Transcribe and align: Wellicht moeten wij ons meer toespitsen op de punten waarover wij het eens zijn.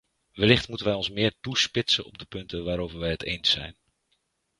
Wellicht 0.35 0.67
moeten 0.67 0.85
wij 0.85 0.95
ons 0.95 1.09
meer 1.09 1.33
toespitsen 1.41 2.05
op 2.05 2.17
de 2.17 2.25
punten 2.25 2.63
waarover 2.63 2.99
wij 2.99 3.09
het 3.09 3.23
eens 3.23 3.49
zijn. 3.51 3.75